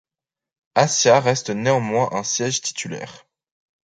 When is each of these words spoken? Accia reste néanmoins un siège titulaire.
Accia 0.73 1.19
reste 1.19 1.51
néanmoins 1.51 2.09
un 2.13 2.23
siège 2.23 2.61
titulaire. 2.61 3.27